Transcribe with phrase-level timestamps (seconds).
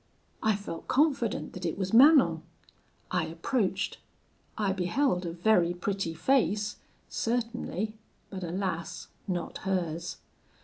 [0.41, 2.41] "I felt confident that it was Manon.
[3.11, 3.99] I approached.
[4.57, 6.77] I beheld a very pretty face,
[7.07, 7.93] certainly,
[8.31, 10.17] but alas, not hers.